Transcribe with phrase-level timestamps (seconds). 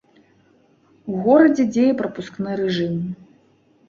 [1.11, 2.97] У горадзе дзее прапускны рэжым.